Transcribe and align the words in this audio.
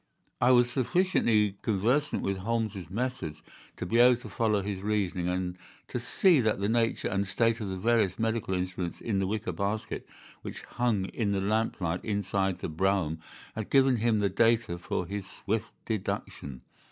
I 0.41 0.49
was 0.49 0.71
sufficiently 0.71 1.57
conversant 1.61 2.23
with 2.23 2.37
Holmes's 2.37 2.89
methods 2.89 3.43
to 3.77 3.85
be 3.85 3.99
able 3.99 4.15
to 4.21 4.29
follow 4.29 4.63
his 4.63 4.81
reasoning, 4.81 5.27
and 5.27 5.59
to 5.89 5.99
see 5.99 6.41
that 6.41 6.59
the 6.59 6.67
nature 6.67 7.07
and 7.07 7.27
state 7.27 7.61
of 7.61 7.69
the 7.69 7.77
various 7.77 8.17
medical 8.17 8.55
instruments 8.55 8.99
in 8.99 9.19
the 9.19 9.27
wicker 9.27 9.51
basket 9.51 10.07
which 10.41 10.63
hung 10.63 11.05
in 11.09 11.33
the 11.33 11.39
lamplight 11.39 12.03
inside 12.03 12.57
the 12.61 12.67
brougham 12.67 13.19
had 13.53 13.69
given 13.69 13.97
him 13.97 14.17
the 14.17 14.29
data 14.29 14.79
for 14.79 15.05
his 15.05 15.29
swift 15.29 15.71
deduction. 15.85 16.63